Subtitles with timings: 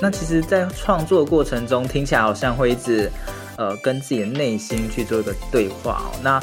[0.00, 3.10] 那其实，在创作过程中，听起来好像会一直，
[3.56, 6.18] 呃，跟自己的内心去做一个对话哦。
[6.22, 6.40] 那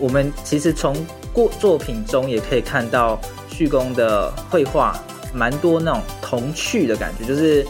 [0.00, 0.94] 我们其实从
[1.32, 4.98] 过作品中也可以看到旭公的绘画，
[5.32, 7.64] 蛮多那种童趣的感觉，就是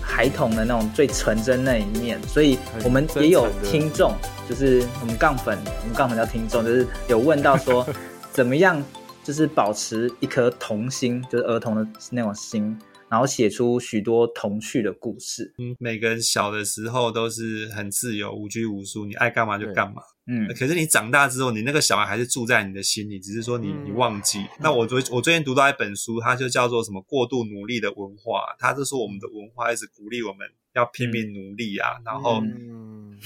[0.00, 2.20] 孩童的那种最纯真那一面。
[2.26, 4.12] 所以我们也有听众，
[4.48, 7.86] 就是我们杠粉，我们杠粉叫听众，就是有问到说，
[8.32, 8.82] 怎么样，
[9.24, 12.78] 就是保持一颗童心，就是儿童的那种心。
[13.12, 15.52] 然后写出许多童趣的故事。
[15.58, 20.00] 嗯，每个人小的时候都是很自由、无拘无束，你爱干嘛就干嘛。
[20.26, 24.46] 嗯，可是你长大之后，你那个小孩还是住在你的心里，只是说你、嗯、你忘记。
[24.60, 28.56] 那我昨我最近读到一本书，它就叫做什么过度努力的文化。
[28.58, 32.42] 它就说我们的文化一直鼓励我们要拼命努力啊，嗯、然后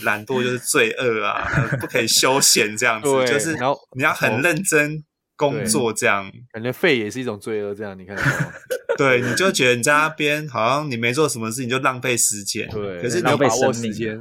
[0.02, 5.04] 懒惰就是罪恶啊，嗯、 不可以休闲这样子，就是然后你要很认真。
[5.36, 7.74] 工作这样，感觉废也是一种罪恶。
[7.74, 8.16] 这样你看？
[8.98, 12.68] 对，你就觉得你在那边好像你没做什么事，你就浪费时间。
[12.70, 14.20] 对，可是你要把握时间。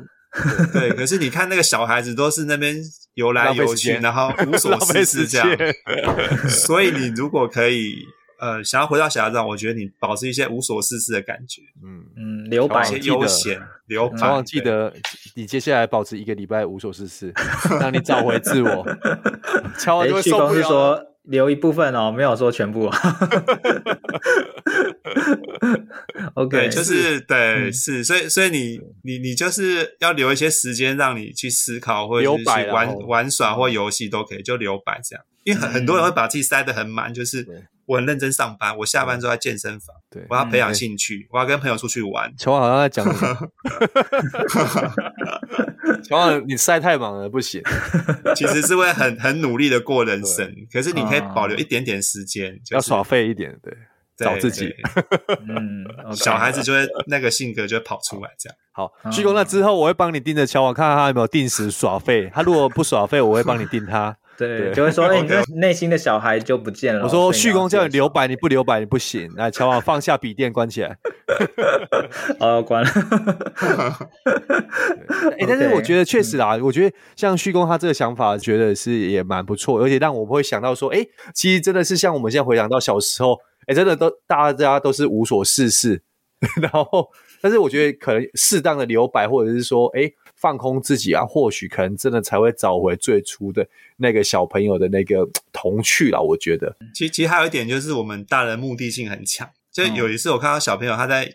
[0.73, 2.75] 对，可是你看那个小孩子都是那边
[3.13, 5.47] 游来游去， 然后无所事事这样。
[6.49, 7.95] 所以你如果可以。
[8.37, 14.17] 呃，想要回到小孩子，我觉得你保持一些无所事事的感觉，嗯嗯，留白，一些悠闲，留白。
[14.17, 14.93] 希望记得
[15.35, 17.33] 你接下来保持一个礼拜无所事事，
[17.79, 18.85] 让你找回自我。
[19.79, 20.49] 乔王就会受不了。
[20.49, 22.91] 旭公是说留一部分哦，没有说全部。
[26.35, 35.25] OK，就是对，是，所以所以你你你就是要留一些时间让你去思考，或者是去玩玩耍或游戏都可以，就留白这样。
[35.43, 37.45] 因为很很多人会把自己塞得很满，就是。
[37.85, 39.95] 我很认真上班，我下班之后在健身房。
[40.09, 42.33] 对，我要培养兴趣，我要跟朋友出去玩。
[42.37, 43.49] 乔王好像在讲什么？
[46.03, 47.61] 乔王，你晒太忙了，不行。
[48.35, 53.73] 其实是会很很努力的过人生，可是你可以保留一点点时间，要耍废一点，对，
[54.17, 54.73] 找自己。
[55.47, 55.85] 嗯，
[56.15, 58.57] 小孩子就会那个性格就会跑出来，这样。
[58.71, 62.29] 好，鞠躬，那之后我会帮你盯着乔王，看看他有没有定时耍废。
[62.33, 64.17] 他如果不耍废，我会帮你 盯他。
[64.37, 67.03] 对，就会说， 哎，你这内心的小孩就不见了。
[67.03, 69.31] 我说，旭公叫你留白，你不留白你不行。
[69.35, 70.97] 来，乔王放下笔电，关起来。
[72.39, 72.89] 哦，关了。
[75.39, 86.01] 哎，但是我觉得确实啊，我觉得像旭公他这个想法，觉得是也蛮不错，而且让我会想到说，哎，其实真的是像我们现在回想到小时候，哎，真的都大家都是无所事事，
[86.61, 87.09] 然后，
[87.41, 90.11] 但是我觉得可能适当的留白，或者是说，哎。
[90.37, 93.65] 放空自己啊，或许可能真的才会找回最初的
[93.97, 96.19] 那个小朋友的那个童趣啦。
[96.19, 99.49] 我觉得，其实其实还有一点就是，我们大人目的性很强。
[99.71, 101.29] 就有一次我看到小朋友他在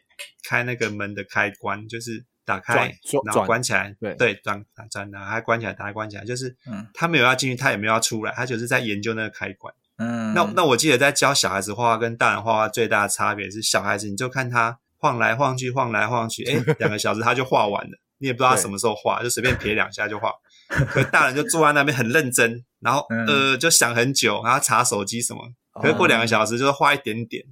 [0.48, 6.56] 开那个门的开关，就是打开然后关起来，对对，转转打开关起来，打开关起来，就是
[6.94, 9.75] 他没有要进去，他也没有要出来，他就是在研究那个开关。
[9.99, 17.99] 嗯，那那我记得在教小孩子画画跟大人画画最大的差别是，小孩子你就看他晃来晃去，晃来晃去，诶， 两个小时他就画完了。
[18.16, 20.32] 你也不知道他什么时候画，就随便撇两下就画。
[20.86, 25.41] 可大人就坐在那边很认真，然后呃就想很久，然后查手机什么。
[25.82, 27.44] 可是过两个小时就是画一点点。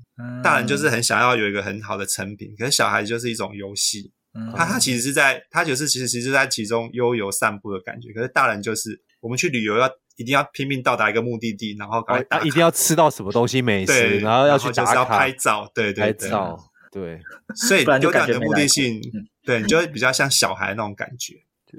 [0.43, 4.13] 大人就是很想要有一个很好的成品，可是小孩子就是一种游戏。
[4.57, 8.13] 他他其实是在，他就是其实其实是在其中悠游散步的感觉。
[8.13, 16.59] 可是大人就是我们去旅游要一定要拼命到达一个目的地，然后赶快一定要吃到什么东西美食，然后要去打卡拍照，对对对，拍照
[16.93, 17.21] 对。
[17.57, 19.01] 所以丢掉你的目的性。
[19.45, 21.35] 对，你就会比较像小孩那种感觉，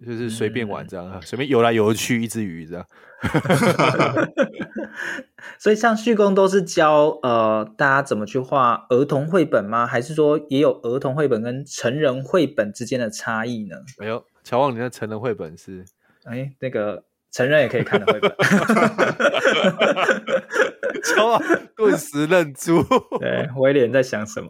[0.05, 2.85] 就是随便玩这样，嗯、随便游来游去，一只鱼这样。
[5.57, 9.85] 所以像旭公都是教呃大家怎么去画儿童绘本吗？
[9.85, 13.75] 还是说也有儿童绘本跟成人绘本之间的差异呢？
[13.97, 15.83] 没有，乔旺，你的成人绘本是？
[16.23, 18.31] 哎，那个成人也可以看的绘本。
[21.03, 21.41] 乔王
[21.75, 22.83] 顿时愣住。
[23.19, 24.49] 对，威廉在想什么？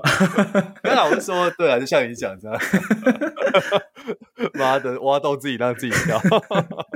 [0.82, 2.60] 跟老师说，对啊，就像你讲这样。
[4.54, 6.22] 妈的，挖洞自己让自己跳。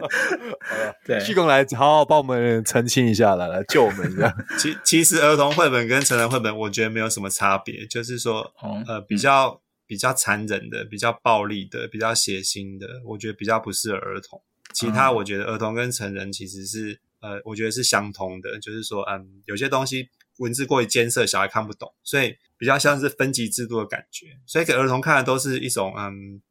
[1.06, 4.34] 对，旭公来好好帮我们澄清一下，来来救我们一下。
[4.58, 8.54] 其其实儿童绘本跟成人绘本，我觉得没有什么差别，就是说，
[8.88, 14.42] 呃，比较比较残忍的、比较暴力的、比较血腥的，我觉得比较不适合儿童。
[14.74, 20.10] 其他我觉得儿童跟成人其实是，呃，我觉得是相通的，就是说，嗯，有些东西
[20.40, 24.28] 文字过于艰涩，小孩看不懂，所以比较像是分级制度的感觉。
[24.46, 26.42] 所以给儿童看的都是一种，嗯，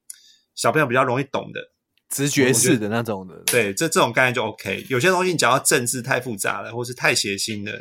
[0.54, 1.60] 小朋友比较容易懂的
[2.08, 3.42] 直觉式的那种的。
[3.44, 4.86] 对，这这种概念就 OK。
[4.88, 7.78] 有些东西你讲到政治太复杂了，或是太血腥的、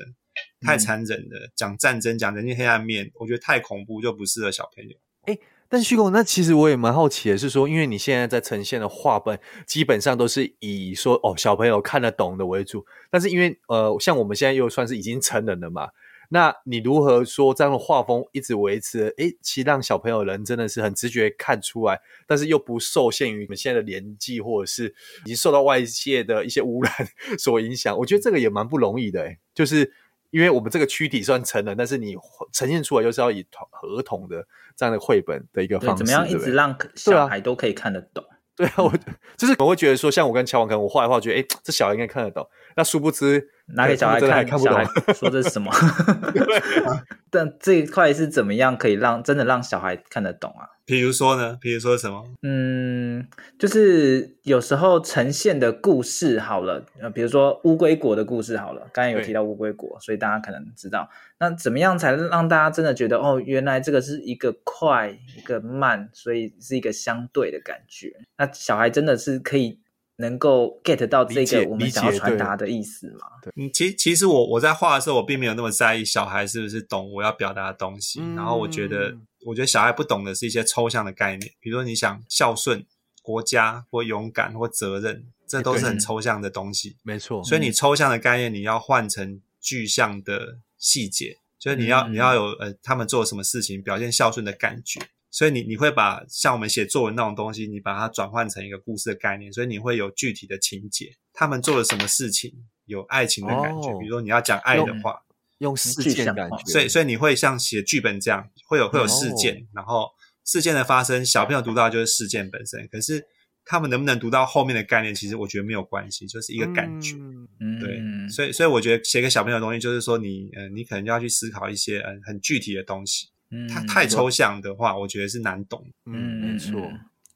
[0.60, 4.98] 太残忍的，讲战争、讲人性黑暗面，我觉得太恐怖就不适合小朋友。
[5.28, 5.40] 诶
[5.72, 12.86] 但旭公，那其实我也蛮好奇的，是说，因为你现在在呈现的画本，基本上都是以说哦小朋友看得懂的为主。
[13.10, 15.92] 但是因为呃，像我们现在又算是已经成人了嘛，
[16.28, 19.14] 那你如何说这样的画风一直维持？
[19.18, 24.94] 诶，其实让小朋友人真的是很直觉看出来，但是又不受限于你们现在的年纪，或者是
[25.24, 26.94] 已经受到外界的一些污染
[27.40, 27.98] 所影响。
[27.98, 29.94] 我觉得这个也蛮不容易的，诶，就是。
[30.32, 32.16] 因为我们这个躯体算成人，但是你
[32.52, 33.46] 呈现出来就是要以
[33.84, 34.46] 儿童的
[34.76, 38.24] 这样的绘本的一个方式，怎么样一直让小孩都可以看得懂？
[38.56, 38.92] 对啊，我
[39.38, 42.48] 就是我会觉得说，像我跟乔王，可能我画一画，觉得诶这小孩应该看得懂。
[42.76, 44.86] 那殊不知拿给小孩看，还看不懂，
[45.16, 45.72] 说这是什么？
[46.34, 46.44] 对
[47.30, 50.68] 但这一块是怎么样可以让真的让小孩看得懂啊？
[50.84, 51.58] 比如说呢？
[51.62, 52.22] 比如说什么？
[52.42, 53.26] 嗯，
[53.58, 61.10] 就是有时候呈现的故事好了，呃，比如说乌龟国的故事好了，刚才有提到乌龟国，所以大家可能知道，
[61.40, 68.12] 那怎么样才能让大家真的觉得哦，原来这个是一个快，一个慢，所以是一个相对的感觉。
[68.38, 69.80] 那小孩真的是可以
[70.22, 73.28] 能够 get 到这个我们想要传达的意思吗？
[73.42, 79.18] 对，嗯，其其实我我在画的时候，我并没有那么在意小孩是不是懂我要表达的东西，嗯，然后我觉得。
[79.44, 82.86] 我觉得小孩不懂的是一些抽象的概念，比如说你想孝顺
[83.24, 86.98] 国家或勇敢或责任，这都是很抽象的东西。
[87.02, 95.02] 没错，所以你抽象的概念你要换成具象的细节，就是你要你要有呃他们做什么事情表现孝顺的感觉。
[95.32, 102.54] 所以你你会把像我们写作文那种东西，你把它转换成一个故事的概念，所以你会有具体的情节，他们做了什么事情，
[102.86, 103.98] 有爱情的感觉。
[103.98, 105.24] 比如说你要讲爱的话。
[105.62, 110.10] 用事件感觉，所以所以你会像写剧本这样，会有会有事件，哦，然后
[110.44, 112.88] 事件的发生，小朋友读到就是事件本身。
[112.92, 113.24] 可是
[113.64, 117.14] 他们能不能读到后面的概念，其实我觉得没有关系，就是一个感觉。
[117.60, 123.28] 嗯，对，所以所以我觉得写给小朋友的东西，就是说你呃你可能就要去思考一些嗯很具体的东西。
[123.52, 125.86] 嗯，它太抽象的话，我觉得是难懂。
[126.06, 126.92] 嗯，没错。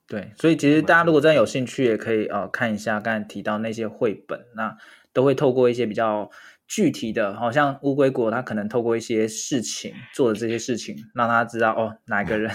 [0.08, 4.78] 对，所以其实大家如果真的有兴趣，也可以呃看一下刚才提到那些绘本，那
[5.14, 6.30] 都会透过一些比较。
[6.68, 12.52] 具体的，好像乌龟国，他可能透过一些事情做的这些事情，让他知道哦，哪个人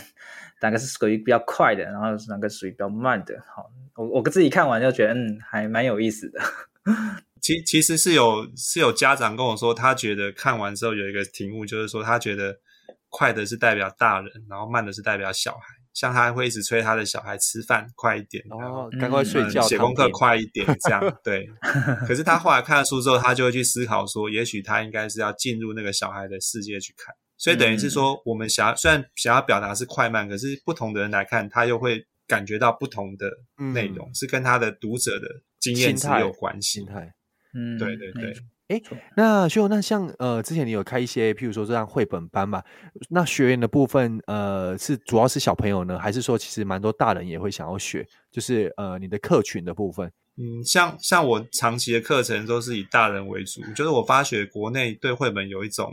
[0.60, 3.40] 哪个是属于比较快的，然后哪个属于比较慢的。
[3.54, 6.40] 好，我我自己看完就觉得，嗯，还蛮有意思的。
[7.40, 12.58] 其其实是有是有家长跟我说，他觉得看完之后有一个题目，就是说他觉得
[13.10, 15.60] 快的是代表大人，然后慢的是代表小孩。
[15.92, 21.44] 像他会一直催他的小孩吃饭快一点，然后，赶快睡觉，写功课快一点， 这样对。
[22.06, 27.12] 可是他后来看了书之后，他就会去思考说，也许他应该是要进入那个小孩的世界去看。
[27.36, 33.28] 所以等于是说，我们想要虽然想要表达是快慢，可是不同的人来看，他又会感觉到不同的
[33.74, 35.26] 内容，嗯、是跟他的读者的
[35.58, 36.78] 经验值有关系。
[36.78, 37.12] 心态，
[37.52, 38.32] 嗯，对对对。
[38.70, 38.80] 哎，
[39.16, 42.62] 那秀，那像呃，之前你有开一些，譬如说这样绘本班嘛？
[43.08, 48.06] 那学员的部分，呃，是主要是小朋友呢，还是说其实蛮多大人也会想要学？
[48.30, 50.10] 就是呃，你的客群的部分。
[50.36, 55.92] 嗯，像像我长期的课程都是以大人为主，就是我发觉国内对绘本有一种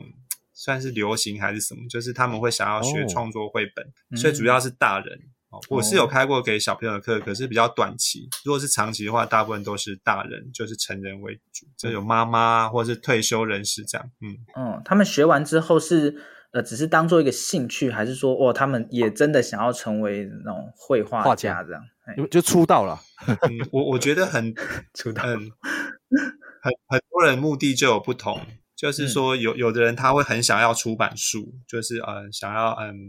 [0.54, 5.18] 算是流行还是什么，就是他们会想要学创作绘本，哦、所以主要是大人。
[5.18, 5.32] 嗯
[5.70, 8.30] 我是有开过给小朋友的课，可是比较短期。
[8.44, 14.12] 如果是长期的话，大部分都是大人，就是成人为主，就有妈妈或者是退休人士这样。
[14.22, 21.82] 嗯嗯，他们学完之后是呃，只是当做一个兴趣，还是说哦，他们也真的想要成为那种绘画家这样？
[22.30, 23.00] 就出道了。
[23.26, 24.54] 嗯，我我觉得很
[24.94, 28.40] 出道，很很很多人目的就有不同，
[28.76, 33.08] 就是说有有的人他会很想要出版书，就是嗯，想要嗯。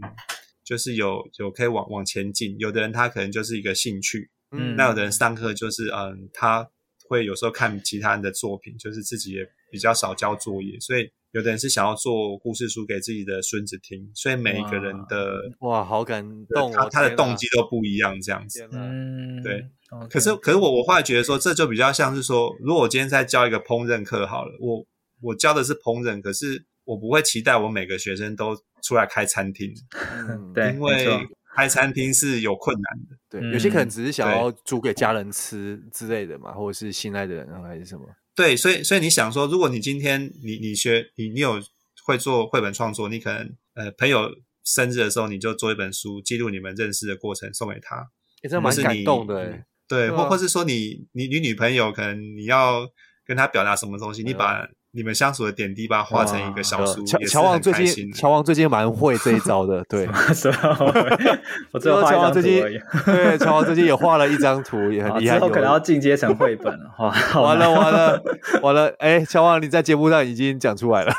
[0.69, 6.69] 就是有有可以往往前进，有的人他可能就是一个兴趣，嗯，那有的人上课就是嗯，他
[7.07, 9.39] 会有时候看其他人的作品，就是自己也
[9.71, 16.23] 比较少交作业，所以有的人是想要做故事书给自己的孙子听，所以每一个人的哇，哇，好感
[16.53, 20.07] 动，他他的动机都不一样，这样子，嗯，对，okay.
[20.07, 24.85] 可是可是我我后来觉得说，这就比较像是说，如果我今天在教一个烹饪课好了，我
[25.21, 31.07] 我教的是烹饪，可是我不会期待我每个学生都出来开餐厅，嗯、对，因为
[31.55, 33.15] 开餐厅是有困难的。
[33.29, 38.03] 对，有些可能只是想要煮给家人吃之类的嘛，或者是心爱的人还是什么。
[38.33, 41.61] 对，所以所以你想说，如果你今天你你学你你有
[42.03, 44.27] 会做绘本创作，你可能呃朋友
[44.63, 48.09] 生日的时候，你就做一本书，记录你们认识的过程，送给他，
[48.41, 49.63] 也真的蛮感动的。
[49.87, 52.87] 对，或或是说你你你女朋友可能你要
[53.23, 60.07] 跟她表达什么东西，你把你们相处的点滴把它画成一个小书，乔乔王最近乔王最近蛮会这一招的，对，
[61.71, 62.63] 我最后乔王最近
[63.05, 66.89] 对乔王最近也画了一张图，也很厉害，之后可能要进阶成绘本了，
[67.39, 68.23] 完了完了
[68.63, 71.13] 完了，哎，乔王你在节目上已经讲出来了，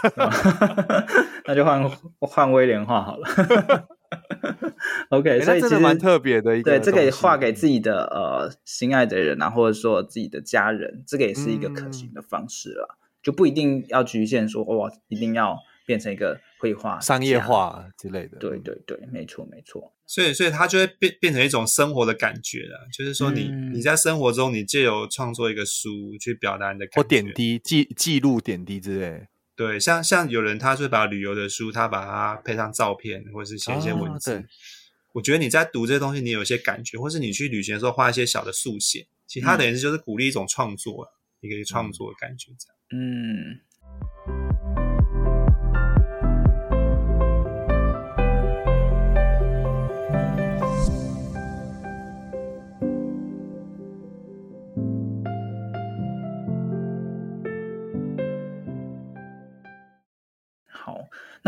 [1.47, 3.29] 那就换换威廉画好了。
[5.11, 18.39] OK，所以其实蛮特别的一个，对，这个也画给自己的呃心爱的人啊，或者说自己的家人，这个也是一个可行的方式了，嗯、就不一定要局限说哇，一定要变成一个绘画商业化之类的。
[18.39, 19.93] 对对对，没错没错。
[20.07, 29.29] 所以所以它就会变变成一种生活的感觉了，就是说你、嗯、你在生活中，你借由创作一个书去表达你的感觉，或点滴记记录点滴之类。
[29.55, 34.39] 对，像像有人他就把旅游的书，他把它配上照片，或者是写一些文字。
[34.39, 34.45] 哦、
[35.13, 41.05] 我觉得你在读这些东西，你有一些感觉，或是你去旅行的时候画一些小的速写，其他等于是就是鼓励一种创作，
[41.43, 42.80] 嗯、一个创作的感觉这样。
[42.93, 43.61] 嗯。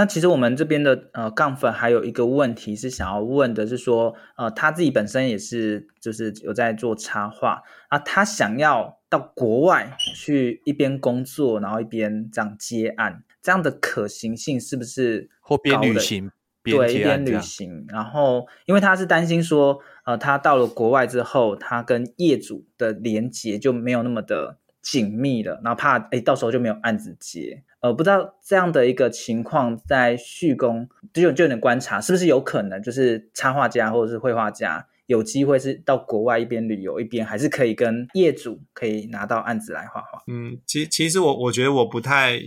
[0.03, 16.33] 那其实我们这边的呃杠粉还有一个问题是想要问的是说，呃，他自己本身也是就是有在做插画啊，他想要到国外去一边工作，然后一边这样接案，这样的可行性是不是或边旅行
[16.65, 17.87] 边对一边旅行？
[17.89, 27.63] 然后因为他是担心说，呃，他到了国外之后，他跟业主的连接就没有那么的紧密了，然后怕哎到时候就没有案子接。
[27.83, 40.23] 呃，不知道这样的一个情况在旭工就就有点观察，是不是有可能就是插画家或者是绘画家有机会是到国外一边旅游一边还是可以跟业主可以拿到案子来画画？
[40.29, 42.41] 嗯，其其实我我觉得我不太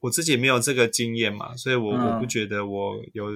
[0.00, 3.26] 我自己没有这个经验嘛，所以我、嗯、我不觉得我有，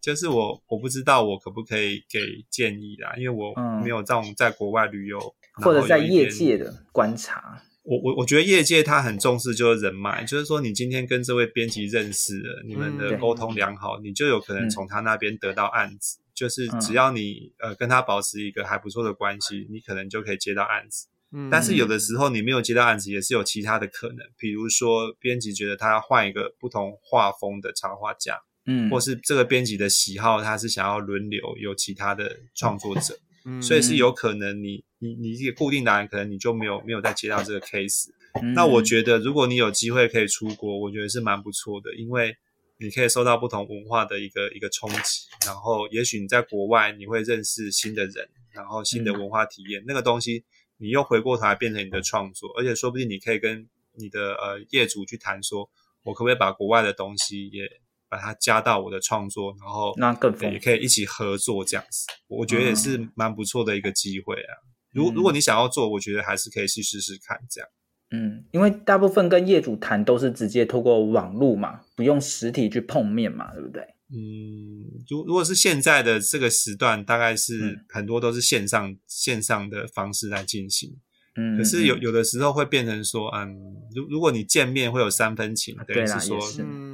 [0.00, 2.18] 就是我我不知道我可不可以给
[2.48, 3.52] 建议啦，因为我
[3.82, 5.18] 没有这种在国外旅游、
[5.58, 7.62] 嗯、或者在业界的观察。
[7.88, 16.18] 我我我觉得业界他很重视就是人脉，就是说你今天跟这位编辑认识了，你们的沟通良好，你就有可能从他那边得到案子。
[16.34, 21.08] 就是只要你呃跟他保持一个还不错的关系，你可能就可以接到案子。
[21.50, 33.18] 但是有的时候你没有接到案子，也是有其他的可能，比如说编辑觉得他要换一个不同画风的插画家，嗯，或是这个编辑的喜好他是想要轮流有其他的创作者。
[33.62, 38.06] 所以是有可能你你你一个固定答案，可能你就没有没有再接到这个 case。
[38.54, 42.36] 那我觉得如果你有机会可以出国，我觉得是蛮不错的，因为
[42.78, 50.44] 你可以受到不同文化的一个一个冲击，然后也许你在国外你会认识新的人，然后新的文化体验，那个东西
[50.76, 55.68] 你又回过头来变成你的创作，而且说不定你可以跟你的呃业主去谈说，
[56.04, 57.62] 我可不可以把国外的东西也。
[58.08, 64.54] 把它加到我的创作，然后那更也可以一起合作这样子，我觉得也是蛮不错的一个机会啊。
[64.92, 67.68] 如、嗯、如果你想要做，我觉得还是可以去试试看这样。
[68.10, 73.82] 嗯，因为大部分跟业主谈都是直接透过网络嘛，不用实体去碰面嘛，对不对？
[74.10, 80.96] 嗯，如如果是现在的这个时段，大概是很多都是线上、嗯、线上的方式来进行。
[81.36, 83.54] 嗯，可是有有的时候会变成说，嗯，
[83.94, 86.87] 如如果你见面会有三分情，等于是说，是嗯。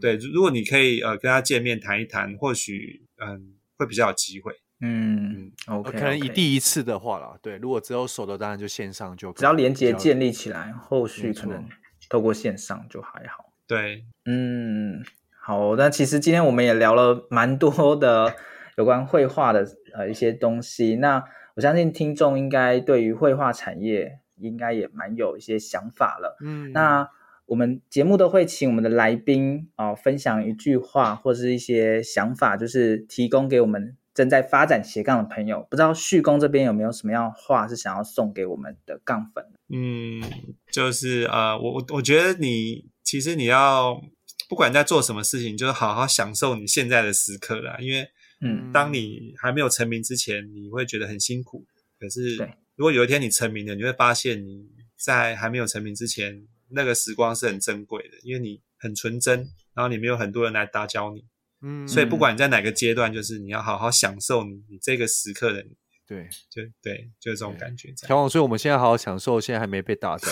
[0.00, 4.54] 对，如果你可以呃跟他见面谈一谈，或许嗯会比较有机会。
[4.82, 9.30] 嗯，OK，可能以第一次的话啦，对，如果只有手的，当然就线上就。
[9.34, 11.68] 只要连接建立起来，后续可能
[12.08, 13.52] 透过线上就还好。
[13.66, 15.04] 对，嗯，
[15.38, 18.34] 好，那其实今天我们也聊了蛮多的
[18.78, 20.96] 有关绘画的呃一些东西。
[20.96, 21.22] 那
[21.56, 26.38] 我相信听众应该对于绘画产业应该也蛮有一些想法了。
[26.42, 27.08] 嗯，那。
[27.50, 35.66] 我们节目都会请我们的来宾啊、呃、分享一句话或是一些想法，就是提供给我们正在发展斜杠的朋友。
[35.68, 39.44] 不知道旭工这边有没有什么样的话是想要送给我们的杠粉？
[39.68, 40.22] 嗯，
[40.70, 44.00] 就是呃，我我我觉得你其实你要
[44.48, 47.76] 不管在做什么事情，就是好好享受你现在的时刻啦。
[47.80, 48.06] 因为
[48.42, 51.66] 嗯，当你还没有成名之前，你会觉得很辛苦。
[51.98, 52.36] 可是
[52.76, 56.46] 如果有一天你成名了，你会发现你在还没有成名之前。
[56.72, 59.38] 那个时光是很珍贵的，因为你很纯真，
[59.74, 61.24] 然后你没有很多人来打搅你，
[61.62, 65.76] 嗯，所以不管你在哪个阶段，就是你要好好享受你你这个时刻的你。
[66.06, 67.94] 对，就对，就是这种感觉。
[67.96, 70.26] 小王，所以我们现在好好享受，现在还没被打的，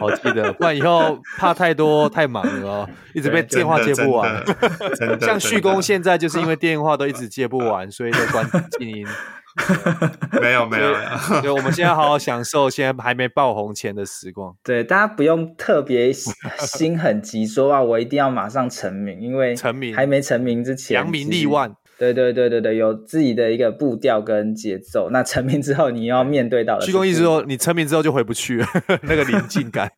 [0.00, 4.42] 好记得，不然以后怕太多太忙了哦，一直被电话接不完。
[5.20, 9.06] 像旭工现在就是因为 电话都一直接不完，所以就关静音。
[10.40, 10.92] 没有没有，
[11.40, 14.54] 对，我们现在好好享受现在还没爆红前的时光。
[14.64, 21.74] 对，大家不用特别心很急，说啊，我一定要马上成名，因为成名还没成名之前，扬名立万。
[21.96, 25.10] 对对对对对，有自己的一个步调跟节奏。
[25.10, 26.84] 那成名之后，你要面对到的。
[26.84, 28.66] 旭公意思说，你成名之后就回不去了，
[29.02, 29.88] 那个临近感。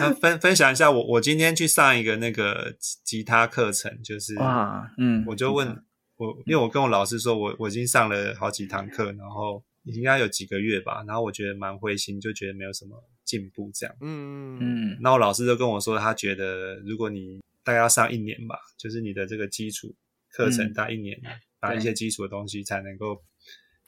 [0.00, 2.72] 那分分享一下，我我今天去上一个那个
[3.04, 5.76] 吉他课程，就是哇，嗯，我就问
[6.18, 13.96] 我，因为我跟我老师说我我已经上了好几堂课，然后应该有几个月吧，然后我觉得蛮灰心，就觉得没有什么进步这样。
[14.00, 19.94] 嗯嗯，然后我老师就跟我说，他觉得如果你大概要上一年吧，就是你的这个基础
[20.30, 23.14] 课程大概一年，嗯、把一些基础的东西才能够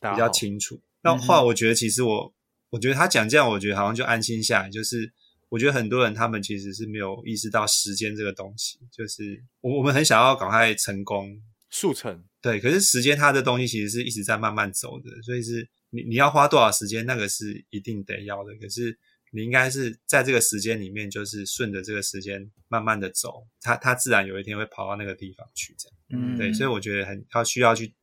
[0.01, 0.81] 比较清楚。
[1.03, 2.33] 那话我觉得，其实我
[2.71, 4.71] 我觉得他讲这样，我觉得好像就安心下来。
[4.71, 5.13] 就是
[5.49, 11.37] 我觉得很多人他们其实是没有意识到时间这个东西，就是我我们很想要赶快成功
[11.71, 12.61] 速成，对。
[12.61, 18.55] 可是时间它的东西其实是一直在慢慢走的，所以是你你要花多少时间，那个是一定得要的。
[18.61, 18.99] 可是。
[19.33, 27.95] 你应该是在这个时间里面，就是顺着这个时间慢慢的走，它它自然有一天会跑到那个地方去，这样，嗯，对，所以我觉得很要需要去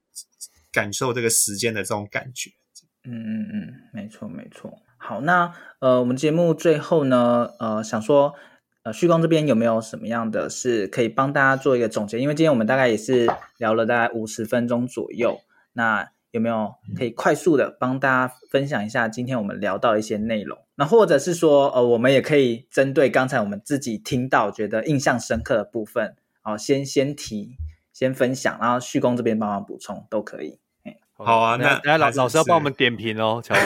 [0.72, 2.50] 感受这个时间的这种感觉，
[3.04, 4.74] 嗯嗯嗯，没错没错。
[4.96, 8.34] 好，那呃，我们节目最后呢，呃，想说，
[8.88, 12.20] 呃，旭光这边有没有什么样的是可以帮大家做一个总结？
[12.22, 13.28] 因为今天我们大概也是
[13.58, 15.42] 聊了大概五十分钟左右，
[15.74, 16.10] 那。
[16.32, 20.60] 有没有可以快速的帮大家分享一下今天我们聊到一些内容？
[20.76, 27.56] 那或者是说，呃，我们也可以针对刚才我们自己听到觉得印象深刻的部分，好，先先提，
[27.94, 30.60] 先分享，然后旭光这边帮忙补充都可以。
[31.14, 33.64] 好啊，那来老老师要帮我们点评哦，乔王。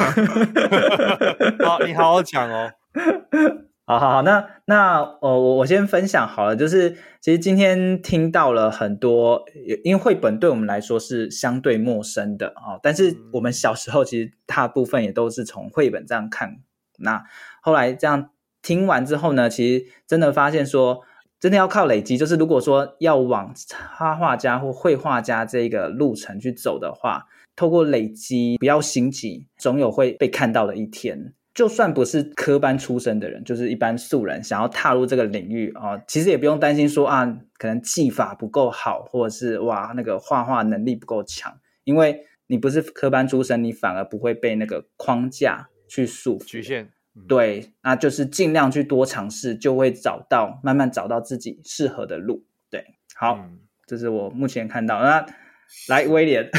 [1.67, 2.71] 好，你好好讲哦。
[3.91, 9.43] 好好好，那那呃，我我先分享好了，就是其实今天听到了很多，
[9.83, 16.61] 因为绘本对我们来说是相对陌生的啊，但是我们小时候其实大部分也都是从绘本这样看。
[16.99, 17.21] 那
[17.61, 18.29] 后来这样
[18.61, 21.01] 听完之后呢，其实真的发现说，
[21.37, 27.25] 真的要靠累积，就是如果说要往插画家或绘画家这个路程去走的话，
[27.57, 31.33] 透过累积，不要心急，总有会被看到的一天。
[31.53, 37.25] 就算不是科班出身的人，就是一般素人，想要踏入这个领域啊、哦，其实也不用担心说啊，
[37.57, 46.89] 可能技法不够好，或者是哇那个画画能力不够强，因为你不是科班出身，你反而不会被那个框架去束缚局限。
[47.13, 52.45] 嗯、对，那就是尽量去多尝试，就会找到慢慢找到自己适合的路。
[52.69, 52.85] 对，
[53.15, 55.01] 好，嗯、这是我目前看到。
[55.01, 55.25] 那
[55.89, 56.49] 来威廉，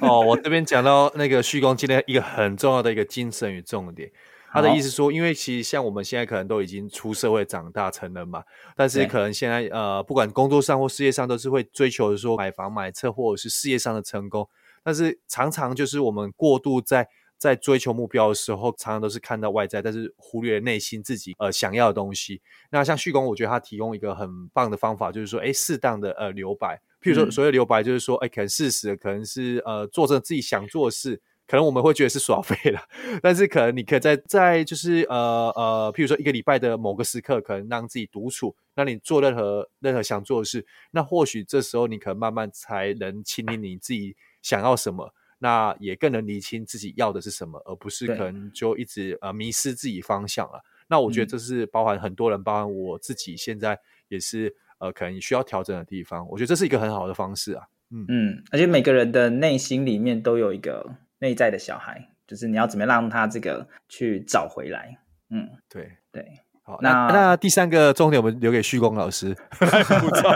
[0.00, 4.10] 哦，我这边讲到那个旭公今天一个很重要的一个精神与重点。
[4.52, 8.44] 他的意思说，因为其实像我们现在可能都已经出社会长大成人嘛，
[8.76, 14.46] 但是可能现在呃，不管工作上或事业上，都是会追求说买房买车或者是事业上的成功。
[14.84, 22.42] 但是常常就是我们过度在在追求目标的时候，常常都是看到外在，但是忽略了内心自己呃想要的东西。
[22.70, 26.80] 那像旭公，我觉得他提供一个很棒的方法，就是说，哎，适当的呃留白。
[27.00, 31.20] 譬如说，所谓留白，就是说，哎，可能适时的，可能是呃做着自己想做的事。
[31.52, 32.80] 可能我们会觉得是耍废了，
[33.20, 40.64] 但是可能你可以在在就是呃呃，譬如说一个礼拜的某个时刻，可能让自己独处，让你做任何任何想做的事。
[40.92, 50.58] 那或许这时候你可能慢慢才能倾听你自己想要什么，那也更能理清自己要的是什么，而不是可能就一直呃迷失自己方向了。
[50.88, 56.26] 那我觉得这是包含很多人，包含我自己，现在也是呃可能需要调整的地方。
[56.30, 57.66] 我觉得这是一个很好的方式啊。
[57.90, 60.96] 嗯嗯，而且每个人的内心里面都有一个。
[61.22, 64.98] 内在的小孩，就是你要怎么样让他这个去找回来？
[65.30, 66.26] 嗯，对对。
[66.64, 70.30] 好，那那第三个重点，我们留给旭光老师 来补充。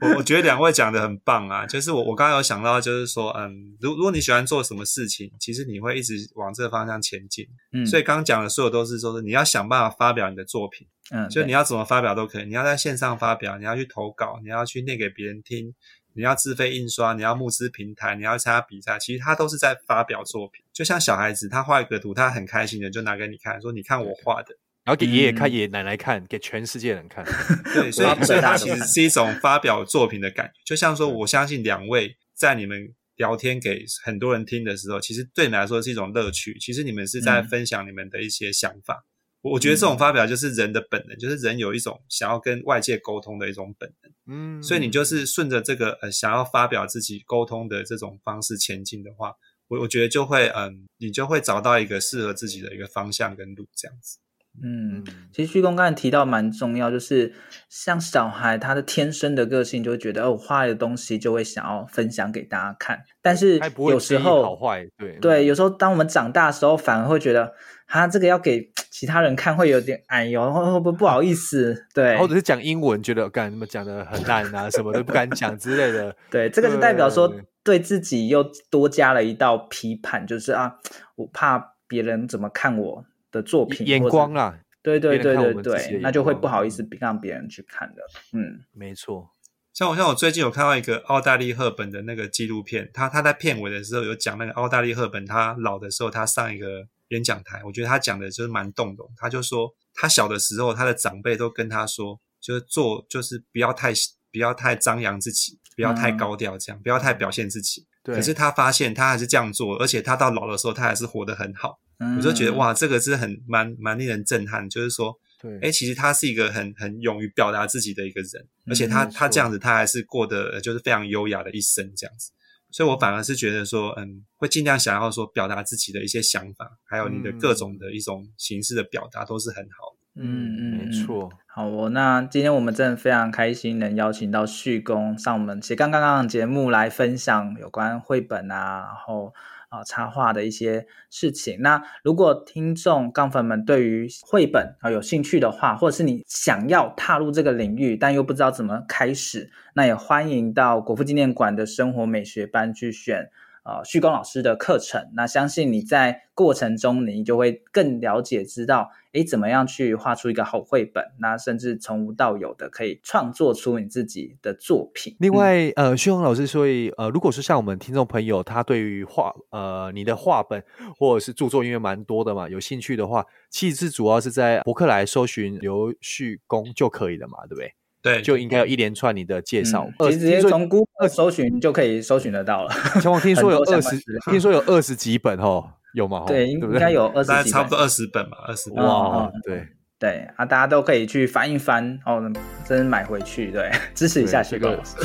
[0.00, 7.44] 我我觉得两位讲的很棒啊，就是我我刚刚有想到，就是说，嗯，如如果你喜欢做什么事情，其实你会一直往这个方向前进。
[7.72, 10.86] 嗯，所以刚刚讲的所有都是说，是你要想办法发表你的作品。
[11.10, 15.74] 嗯，就你要怎么发表都可以，你要在线上发表，你要去投稿，你要去念给别人听。
[16.18, 20.64] 你要自费印刷，你要募资平台，你要参加比赛，其实他都是在发表作品。
[20.72, 24.48] 就像小孩子，他画一个图，他很开心的就拿给你看，说：“你看我画的。”
[24.82, 27.24] 然后给爷爷看，爷爷奶奶看，给全世界人看。
[27.72, 30.52] 对，所以所以他其实是一种发表作品的感觉。
[30.66, 36.58] 就像说，我相信两位在你们聊天给很多人听的时候，其实对你们来说是一种乐趣。
[36.58, 39.04] 其实你们是在分享你们的一些想法。
[39.40, 44.12] 我、觉得这种发表就是人的本能，嗯、就是人有一种想要跟外界沟通的一种本能。
[44.26, 49.32] 嗯，所以你就是顺着这个呃想要发表自己沟通的这种方式前进的话，
[49.68, 54.18] 我我觉得就会嗯，你就会找到一个适合自己的一个方向跟路这样子。
[54.62, 57.32] 嗯，其实旭公刚才提到蛮重要，就是
[57.68, 63.00] 像小孩他的天生的个性，就会觉得哦，我画的东西就会想要分享给大家看。
[63.22, 67.52] 但是有时候好坏，对对，有时候当我们长大的时候，反而会觉得
[67.86, 71.86] 他这个要给其他人看，会有点哎呦，会不会不好意思？
[71.94, 76.14] 对，或者是讲英文，觉得干什么讲的很烂啊，什么都不敢讲之类的。
[76.30, 80.76] 对，这个是代表说对自己又多加了一道批判，就是啊，
[81.16, 83.04] 我怕别人怎么看我。
[83.30, 88.02] 的作品眼光啦，对对对对对，那就会不好意思让别人去看的。
[88.32, 89.30] 嗯，没错。
[89.74, 99.08] 像我像我最近有看到一个奥黛丽赫本的那个纪录片，他他在片尾的时候有讲那个奥黛丽赫本，他老的时候他上一个演讲台，我觉得他讲的就是蛮动容。
[99.16, 103.92] 他就说他小的时候，他的长辈都跟他说，就是做就是不要太
[104.32, 107.86] 不要太张扬自己，不要太高调，这样、嗯、不要太表现自己。
[108.02, 108.16] 对。
[108.16, 111.78] 可是他发现他还是这样做，而且他到老的时候，他还是活得很好。
[112.16, 114.70] 我就觉得哇，这个是很蛮蛮令人震撼。
[114.70, 122.30] 就是说，对，哎，其实他是一个很很勇于表达自己的一个人，而且他他这样子，他还是过得就是非常优雅的一生这样子。
[122.70, 130.22] 所以我反而是觉得说，嗯，会尽量想要说表达自己的一些想法，还有你的各种的一种形式的表达，都是很好的。
[130.22, 131.28] 嗯嗯，没错。
[131.46, 139.34] 好哦，那今天我们真的非常开心能邀请到旭公上我们斜杠杠杠的节目来分享有关绘本啊，然后。
[139.68, 141.60] 啊，插画的一些事情。
[141.60, 153.30] 那如果听众杠粉们对于绘本啊有兴趣的话，或者是你想要踏入这个领域，但又不知道怎么开始，那也欢迎到国父纪念馆的生活美学班去选。
[153.68, 165.14] 呃，旭光老师的课程，那相信你在过程中，你就会更了解，知道，诶，怎么样去画出一个好绘本，那甚至从无到有的可以创作出你自己的作品。
[165.20, 170.64] 另外，嗯、呃，旭光老师，所以，呃，如果是像我们听众朋友，他对于画，呃，你的画本
[170.98, 177.74] 或者是著作，因为蛮多的嘛，有兴趣的话，其实主要是在博客来搜寻刘旭公就可以了嘛，对不对？
[178.08, 182.70] 对，就应该有一连串你的介绍，其实直接从 Google 搜寻就可以搜寻得到了。
[183.00, 186.24] 小王听说有二十，听说有二十几本哦，有吗？
[186.26, 188.84] 对，应该有二十几本，差不多二十本吧，二十本。
[188.84, 189.66] 哇，对
[189.98, 192.22] 对啊，大家都可以去翻一翻哦，
[192.64, 194.96] 真买回去，对， 支持一下旭公老师。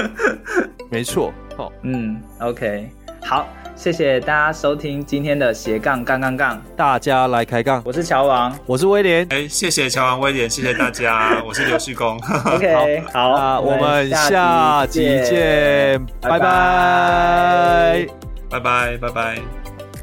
[0.90, 2.88] 没错，好，嗯，OK，
[3.22, 3.48] 好。
[3.76, 7.82] 谢谢大家收听今天的斜杠杠杠杠，大家来开杠。
[7.84, 9.26] 我是乔王，我是威廉。
[9.30, 11.42] 哎，谢谢乔王威廉，谢谢大家。
[11.44, 12.16] 我是刘旭公。
[12.46, 18.06] OK，好，好，那我们下集见，拜拜，
[18.48, 19.63] 拜拜，拜拜。